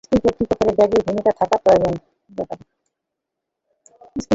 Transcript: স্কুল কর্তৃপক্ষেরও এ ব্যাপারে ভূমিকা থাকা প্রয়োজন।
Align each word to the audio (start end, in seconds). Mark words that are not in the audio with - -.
স্কুল 0.03 0.19
কর্তৃপক্ষেরও 0.23 0.71
এ 0.71 0.77
ব্যাপারে 0.79 1.01
ভূমিকা 1.07 1.31
থাকা 1.39 1.57
প্রয়োজন। 1.63 1.93